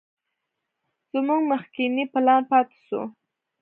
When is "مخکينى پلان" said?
1.51-2.41